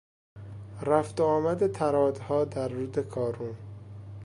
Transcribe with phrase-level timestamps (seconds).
[0.81, 3.57] رفت و آمد طرادها در رود کارون